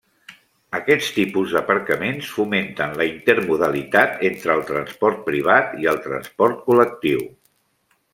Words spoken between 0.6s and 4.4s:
Aquest tipus d'aparcaments fomenten la intermodalitat